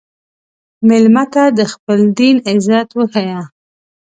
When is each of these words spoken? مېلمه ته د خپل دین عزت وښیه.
مېلمه 0.87 1.23
ته 1.33 1.43
د 1.57 1.59
خپل 1.73 1.99
دین 2.19 2.35
عزت 2.51 2.89
وښیه. 2.93 3.41